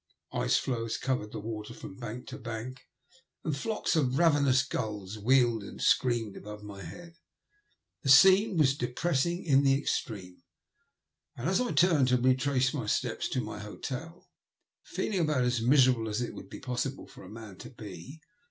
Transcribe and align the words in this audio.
Ice 0.33 0.57
floes 0.57 0.97
covered 0.97 1.31
the 1.31 1.39
water 1.39 1.75
from 1.75 1.95
bank 1.95 2.25
to 2.29 2.39
bank, 2.39 2.87
and 3.43 3.55
flocks 3.55 3.95
of 3.95 4.17
ravenous 4.17 4.63
gulls 4.63 5.19
wheeled 5.19 5.63
and 5.63 5.79
screamed 5.79 6.35
above 6.35 6.63
my 6.63 6.81
head. 6.81 7.17
The 8.01 8.09
scene 8.09 8.57
was 8.57 8.75
depressing 8.75 9.43
in 9.43 9.61
the 9.63 9.77
extreme, 9.77 10.41
and 11.35 11.47
I 11.47 11.53
turned 11.73 12.07
to 12.07 12.15
retrace 12.17 12.69
86 12.69 12.71
THE 12.71 12.77
LUST 12.79 13.03
OF 13.03 13.09
HATE. 13.11 13.11
my 13.11 13.11
Btepa 13.11 13.29
to 13.33 13.41
my 13.41 13.59
hotel, 13.59 14.29
feeling 14.81 15.19
about 15.19 15.43
as 15.43 15.61
miserable 15.61 16.09
as 16.09 16.19
it 16.19 16.33
would 16.33 16.49
be 16.49 16.59
possible 16.59 17.05
for 17.05 17.23
a 17.23 17.29
man 17.29 17.57
to 17.59 17.69
be. 17.69 18.19